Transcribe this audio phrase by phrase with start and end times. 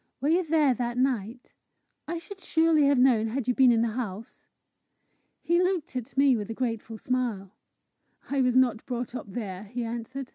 [0.19, 1.53] Were you there that night?
[2.07, 4.47] I should surely have known had you been in the house!"
[5.43, 7.51] He looked at me with a grateful smile.
[8.27, 10.29] "I was not brought up there," he answered.